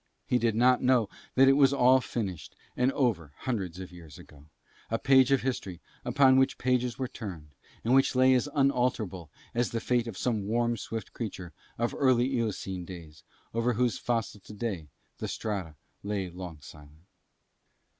He 0.25 0.39
did 0.39 0.55
not 0.55 0.81
know 0.81 1.09
that 1.35 1.47
it 1.47 1.53
was 1.53 1.71
all 1.73 2.01
finished 2.01 2.55
and 2.75 2.91
over 2.93 3.33
hundreds 3.41 3.79
of 3.79 3.91
years 3.91 4.17
ago, 4.17 4.45
a 4.89 4.97
page 4.97 5.31
of 5.31 5.43
history 5.43 5.79
upon 6.03 6.37
which 6.39 6.57
many 6.57 6.73
pages 6.75 6.97
were 6.97 7.07
turned, 7.07 7.49
and 7.83 7.93
which 7.93 8.15
lay 8.15 8.33
as 8.33 8.49
unalterable 8.55 9.29
as 9.53 9.69
the 9.69 9.79
fate 9.79 10.07
of 10.07 10.17
some 10.17 10.47
warm 10.47 10.75
swift 10.75 11.13
creature 11.13 11.53
of 11.77 11.93
early 11.95 12.25
Eocene 12.37 12.83
days 12.83 13.23
over 13.53 13.73
whose 13.73 13.99
fossil 13.99 14.39
today 14.39 14.87
the 15.19 15.27
strata 15.27 15.75
lie 16.03 16.31
long 16.33 16.55
and 16.55 16.63
silent. 16.63 17.05